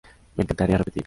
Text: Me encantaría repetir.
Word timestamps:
Me 0.35 0.41
encantaría 0.41 0.79
repetir. 0.79 0.99